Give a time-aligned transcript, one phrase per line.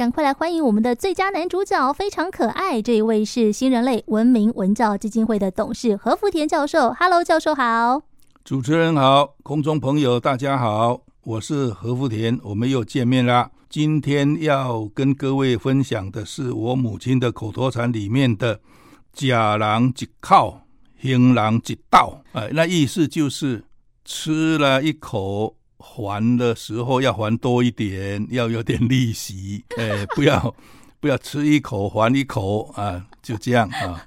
[0.00, 2.80] 赶快来欢迎我们的最佳男主角，非常可爱。
[2.80, 6.94] 这一位是新人类文明文教基金会的董事何福田教授。
[6.94, 8.00] Hello，教授好。
[8.42, 13.50] 主持人好，空中朋友大家好，我是何福田，我们又见面啦。
[13.68, 18.58] 今天要跟各位分享的是我母亲的口头禅里面的
[19.12, 20.62] “吃人一口，
[20.96, 23.62] 还人一斗”，哎，那意思就是
[24.06, 25.56] 吃了一口。
[25.80, 30.54] 还的时候要还多一点，要有点利息， 哎，不要
[31.00, 34.06] 不要吃一口还一口啊，就这样啊。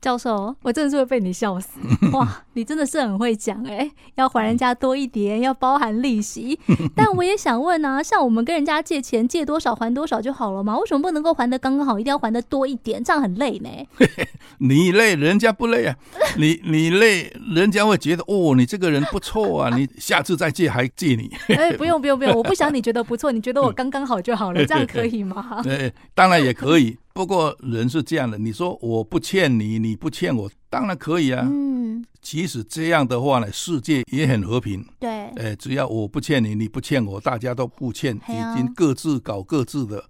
[0.00, 1.78] 教授，我真的是会被你笑死！
[2.12, 6.58] 哇，你真的是很会讲哎，要还人家多一点，要包含利息。
[6.96, 10.78] 但我也想问啊，像我们跟人家借钱，借多少还多少就好了嘛？
[10.78, 13.02] 为什么不能够还的刚刚好，一定要还的多一点？
[13.04, 13.68] 这样很累呢。
[14.58, 15.94] 你累，人家不累啊。
[16.36, 21.30] 你你累，人家会觉得哦，你这个人不错啊，你下次再借还借你。
[21.54, 25.60] 哎，不用不用不用，我不想你觉得不错，你觉得我刚刚好就好了，这样可以吗？
[25.62, 26.96] 对，当然也可以。
[27.12, 31.44] 不过人是这样的，你说我不欠你，你不欠我，当然可以啊。
[31.44, 34.84] 嗯，即使这样的话呢，世界也很和平。
[34.98, 40.02] 对，哎，只要我不欠你，你不欠我，大家都不欠，已经各自搞各自的，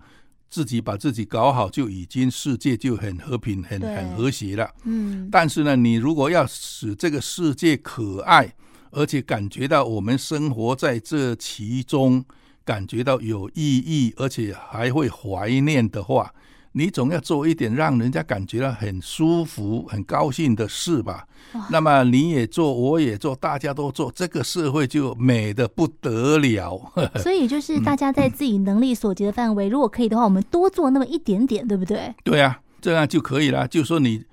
[0.50, 4.70] 自己把自己搞好，就已经世界就很和平、很很和谐了。
[4.84, 8.54] 嗯，但是呢，你如果要使这个世界可爱，
[8.90, 12.22] 而且感觉到我们生活在这其中，
[12.62, 16.32] 感觉到有意义，而且还会怀念的话。
[16.72, 21.26] 你总要做一点让人家感觉到很舒服、很高兴的事吧？
[21.68, 26.80] 那么你也做，我也做，大家都做，这个社会就美的不得了。
[27.18, 32.14] 所以就是大家在自己能力所及的范围，如果可以的话，我们多做那么一点点，对不对？
[32.22, 33.66] 对啊，这样就可以了。
[33.66, 34.24] 就说你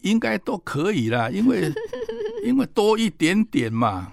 [0.00, 1.70] 应该都可以了，因为
[2.46, 4.12] 因为多一点点嘛，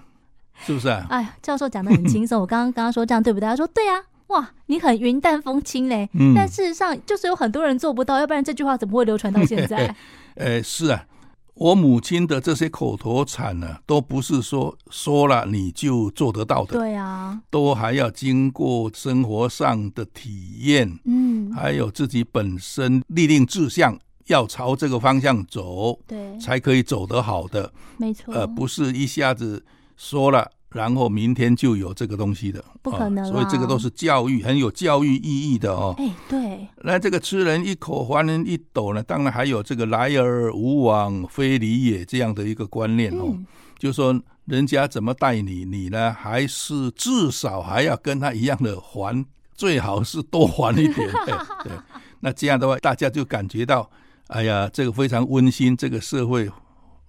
[0.65, 1.05] 是不是啊？
[1.09, 2.41] 哎呀，教授讲的很轻松。
[2.41, 3.47] 我刚刚刚刚说这样对不对？
[3.47, 4.03] 他说对啊。
[4.27, 9.95] 哇，你很云淡风轻嘞，嗯，但事实上就是有很多人做不到，要不然这句话怎么会流传到现在？
[10.35, 11.05] 呃， 是啊，
[11.53, 29.63] 我母亲的这些口头禅呢，都不是说说了你就做得到的，对啊，都还要经过生活上的体验，嗯，还有自己本身立定志向，要朝这个方向走，对，才可以走得好的，没错，呃，不是一下子
[29.95, 30.51] 说了。
[30.75, 33.31] 然后明天就有这个东西的，不可能、啊。
[33.31, 35.95] 所以这个都是教育，很有教育意义的哦。
[35.97, 36.67] 哎，对。
[36.83, 39.01] 那这个吃人一口还人一斗呢？
[39.01, 43.23] 当然还有这个来而无往非礼也这样的一个观念哦。
[43.27, 43.45] 嗯、
[43.79, 49.25] 就说人家怎么待你，你呢还是至少还要跟他一样的还，
[49.55, 51.09] 最好是多还一点。
[51.63, 51.71] 对，
[52.19, 53.89] 那这样的话，大家就感觉到，
[54.27, 56.51] 哎呀，这个非常温馨，这个社会。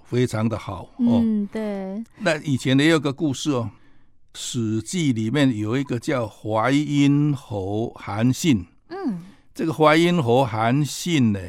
[0.07, 2.03] 非常的好哦，嗯，对。
[2.19, 3.69] 那以前也有个故事哦，
[4.39, 8.65] 《史记》里面有一个叫淮阴侯韩信。
[8.89, 9.19] 嗯，
[9.53, 11.41] 这个淮阴侯韩信呢，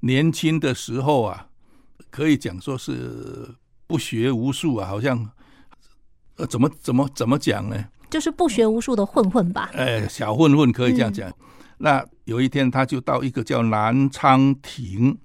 [0.00, 1.46] 年轻的时候啊，
[2.10, 3.54] 可以讲说是
[3.86, 5.30] 不学无术啊，好像
[6.36, 7.84] 呃，怎么怎么怎么讲呢？
[8.10, 9.70] 就是不学无术的混混吧？
[9.74, 11.30] 哎，小混混可以这样讲。
[11.30, 11.34] 嗯，
[11.78, 15.16] 那有一天，他就到一个叫南昌亭。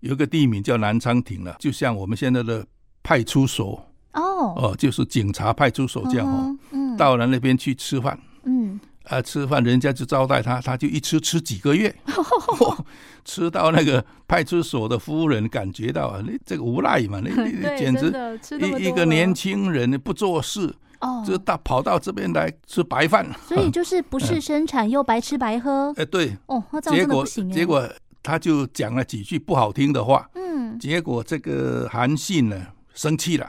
[0.00, 2.66] 有个地名叫南昌亭了，就像我们现在的
[3.02, 3.84] 派出所。
[4.12, 4.54] 哦。
[4.56, 6.56] 哦，就是警察派出所这样哦。
[6.70, 8.78] 嗯，到了那边去吃饭，嗯。
[9.04, 11.94] 啊，吃饭人家就招待他，他就一吃吃几个月，
[12.58, 12.84] 哦，
[13.24, 18.12] 吃到那个派出所的夫人感觉到啊，你这个无赖嘛， 你你简直
[18.58, 25.94] 一一个年轻人不做事哦，就到跑到这边来吃白饭，所以就是不是 生产又白吃白喝。
[25.96, 26.36] 哎，对。
[26.46, 27.48] 哦，那这样真的不行。
[27.48, 27.88] 结果。
[28.26, 32.60] 他就讲了几句不好听的话，嗯，结果这个韩信呢
[32.92, 33.48] 生气了，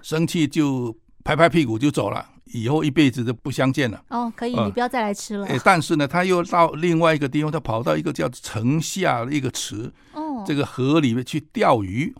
[0.00, 4.02] 生气就拍拍屁股就走了，以后一辈子都不相见了。
[4.08, 5.46] 哦，可以，你不要再来吃了。
[5.62, 12.14] 但是呢，他又到另外一个地方，他跑到一个叫城下的一个池，哦，这个河里面去钓鱼，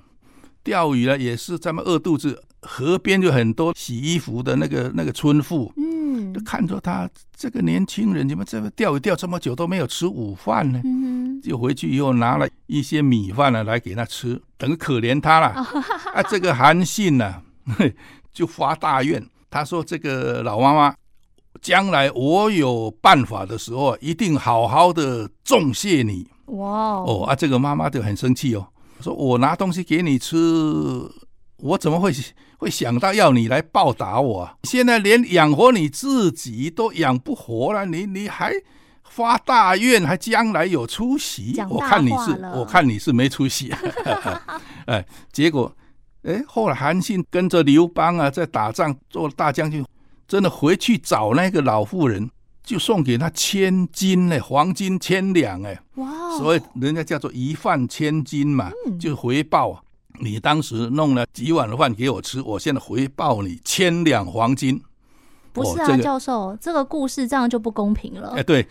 [0.63, 10.81] 钓鱼呢也是这么饿肚子，河边就很多洗衣服的那个那个村妇，嗯，就看着他这个年轻人，你们这么钓鱼钓这么久都没有吃午饭呢？
[11.43, 15.49] 嗯就回去以后拿了一些米饭呢来给他吃，等于可怜他了。
[16.15, 17.43] 啊，这个韩信呢、啊，
[18.33, 20.95] 就发大愿，他说：“这个老妈妈，
[21.61, 26.69] 将来我有办法的时候，一定好好的重谢你。”哇
[26.99, 27.25] 哦！
[27.25, 28.69] 啊，这个妈妈就很生气哦，
[29.01, 30.37] 说我拿东西给你吃，
[31.59, 32.13] 我怎么会
[32.59, 34.59] 会想到要你来报答我？
[34.65, 38.53] 现在连养活你自己都养不活了，你你还？
[39.15, 43.71] 发大愿还将来有出息，我看你是，我看你是没出息。
[44.89, 45.71] 哎，结果，
[46.23, 49.85] 哎，后来韩信跟着刘邦啊，在打仗做大将军，
[50.27, 52.31] 真的回去找那个老妇人，
[52.65, 56.39] 就送给他千金呢，黄金千两哎，哇！
[56.39, 59.85] 所以人家叫做一饭千金嘛，嗯、就回报
[60.21, 64.83] 你当时弄了几碗饭给我吃，我现在回报你千两黄金。
[65.55, 68.31] 不是啊，教授，这个故事这样就不公平了。
[68.31, 68.67] 哎，对，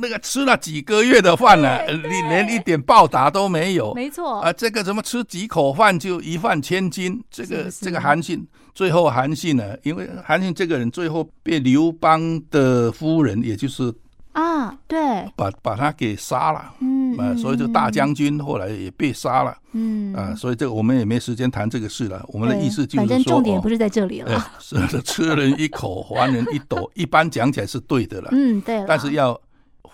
[0.00, 3.94] 那个吃了几个月的饭呢，你连一点报答都没有。
[3.94, 7.22] 没错啊，这个怎么吃几口饭就一饭千金？
[7.30, 9.76] 这个这个韩信最后韩信呢？
[9.82, 13.94] 因为韩信这个人最后被刘邦的夫人，也就是。
[14.32, 14.98] 啊，对，
[15.34, 22.24] 把把他给杀了，嗯，啊，所以这个大将军后来也被杀了，嗯，啊，所以这个我们也没时间谈这个事了。
[22.28, 28.84] 我们的意思就是说，反正重点不是在这里了，哦哎、是吃人一口还人一斗， 一般讲起来是对的了，嗯，对。
[28.86, 29.36] 但是要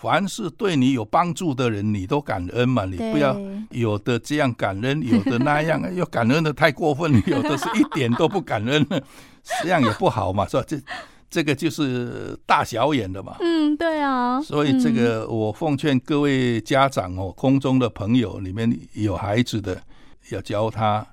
[0.01, 3.35] 凡是对你有帮助的人，你都感恩嘛，你不要
[3.71, 8.85] 有的这样感恩，有的那样， 又感恩的太过分，有的是一点都不感恩，
[9.63, 10.63] 这样也不好嘛，是吧？
[10.67, 10.79] 这。
[11.27, 19.81] 这个就是大小眼的嘛，嗯，对啊，所以这个我奉劝各位家长哦，空中的朋友里面有孩子的，
[20.31, 21.05] 要教他，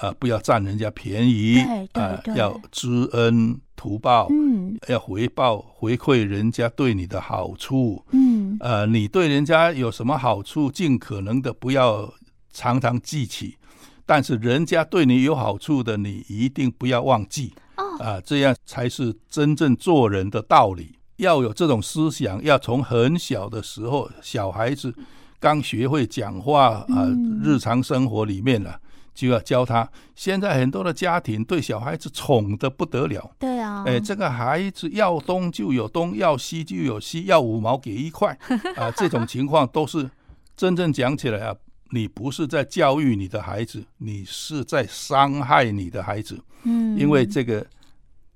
[0.00, 1.58] 呃，不要占人家便宜，
[1.92, 12.12] 啊，要知恩图报，嗯，要回报回馈人家对你的好处，嗯，呃，你对人家有什么好处，尽可能的不要
[12.52, 13.56] 常常记起，
[14.04, 17.52] 但是人家对你有好处的，你一定不要忘记。
[17.98, 20.96] 啊，这样才是真正做人的道理。
[21.16, 24.92] 要有这种思想，要从很小的时候，小孩子
[25.38, 27.06] 刚学会讲话啊，
[27.40, 28.76] 日常生活里面了，
[29.14, 29.88] 就要教他。
[30.14, 33.30] 现在很多的家庭对小孩子宠的不得了。
[33.38, 38.36] 对啊，哎，这个孩子要东就有东，要西就有西，要五毛给一块
[38.76, 40.10] 啊，这种情况都是
[40.56, 41.56] 真正讲起来啊。
[41.90, 46.36] 你不是在教育你的孩子，你是在伤害你的孩子。
[46.64, 47.64] 嗯，因为这个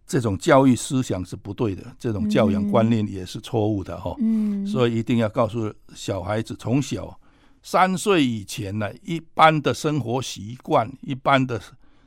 [0.07, 4.15] 这种教育思想是不对的，这种教养观念也是错误的哈。
[4.21, 7.18] 嗯，所以一定要告诉小孩子，从小
[7.63, 11.61] 三岁以前呢，一般的生活习惯、一般的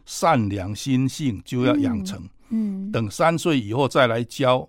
[0.05, 2.27] 善良心性就要养成。
[2.49, 4.67] 嗯，等三岁以后再来教，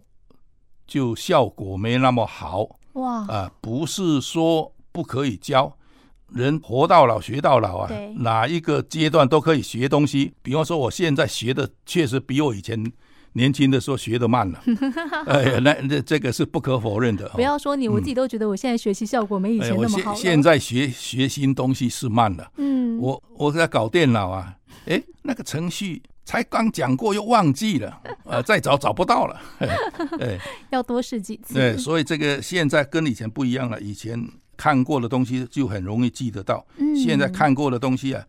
[0.87, 2.79] 就效果没那么好。
[2.93, 5.77] 哇，啊，不是说不可以教。
[6.29, 10.33] 人活到老学到老啊，哪一个阶段都可以学东西。
[10.43, 12.91] 比方说，我现在学的确实比我以前
[13.35, 14.63] 年轻的时候学的慢了。
[15.27, 17.29] 哎呀，那那这个是不可否认的。
[17.31, 20.13] 不要说你，我自己都觉得我现在学习效果没以前那么好。
[20.13, 22.51] 哎、现现在学学新东西是慢了。
[22.57, 24.55] 嗯，我我在搞电脑啊，
[24.87, 29.41] 哎，那个程序才刚讲过又忘记了，呃， 再找找不到了。
[30.21, 30.39] 哎，
[30.71, 31.55] 要多试几次。
[31.55, 34.29] 对，所以这个现在跟以前不一样了，以前。
[34.55, 36.65] 看过的东西就很容易记得到，
[36.95, 38.25] 现在看过的东西啊，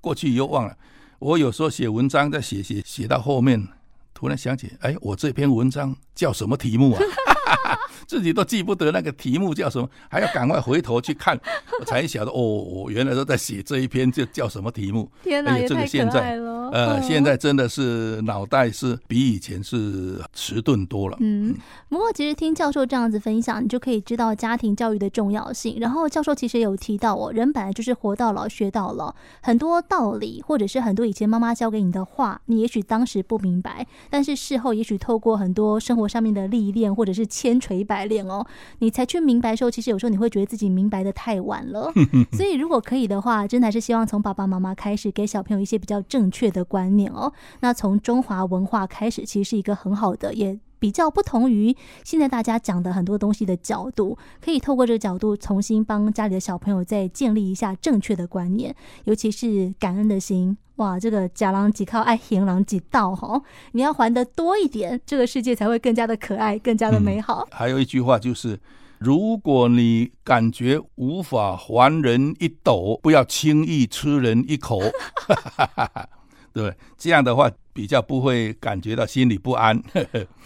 [0.00, 0.76] 过去又忘了。
[1.20, 3.68] 我有时候写文章，在写写写到后面，
[4.16, 7.00] 突然想起，哎，我这篇文章叫什么题目啊？
[8.08, 11.38] 自己都记不得那个题目叫什么，还要赶快回头去看，
[11.78, 15.10] 我才晓得哦，我原来都在写这一篇，就叫什么题目？
[15.22, 16.36] 天哪，也太可爱
[16.70, 16.96] 了。
[16.96, 21.16] 呃，现在真的是脑袋是比以前是迟钝多了。
[21.20, 21.54] 嗯，
[21.88, 25.78] 不过其实听教授这样子分享，你就可以知道家庭教育的重要性。
[25.80, 38.46] 然后教授其实有提到哦，人本来就是活到老学到老，很多道理或者是很多以前妈妈教给你的话，你也许当时不明白，但是事后也许透过很多生活上面的历练或者是千锤百炼哦，
[38.80, 41.92] 你才去明白的时候，其实有时候你会觉得自己明白的太晚了。
[42.32, 46.55] 所以如果可以的话，真的还是希望从爸爸妈妈开始，给小朋友一些比较正确的。
[46.56, 60.56] 的观念哦，那从中华文化开始，其实是一个很好的，也比较不同于现在大家讲的很多东西的角度，可以透过这个角度重新帮家里的小朋友再建立一下正确的观念，尤其是感恩的心。
[60.76, 63.40] 哇，这个假狼几靠爱行狼几道哈，
[63.72, 67.46] 你要还的多一点，这个世界才会更加的可爱，更加的美好。
[67.50, 68.60] 嗯，还有一句话就是，
[68.98, 74.78] 如果你感觉无法还人一斗，不要轻易吃人一口。
[76.56, 79.78] 对，这样的话比较不会感觉到心里不安。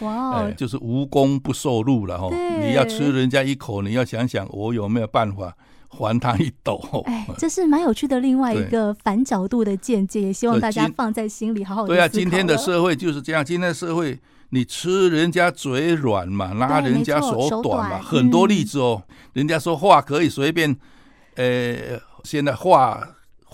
[0.01, 2.29] 哇 就是无功不受禄了哈。
[2.61, 5.57] 你要吃人家一口，你要想想我有没有办法
[5.89, 6.83] 还他一斗。
[7.07, 11.87] 哎，这是蛮有趣的另外一个反角度的见解，也希望大家放在心里好好。
[11.87, 13.45] 对啊，今天的社会就是这样。
[13.45, 19.05] 今天的社会，你吃人家嘴软嘛，拉人家手短嘛，短很多例子哦。
[19.09, 20.77] 嗯、人家说话可以随便，
[21.37, 23.07] 呃，现在话。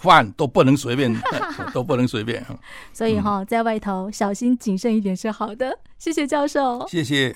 [0.02, 1.14] 饭都不能随便，
[1.72, 2.44] 都不能随便。
[2.92, 5.78] 所以哈，在外头小心谨慎一点是好的。
[5.98, 7.34] 谢谢教授，谢谢。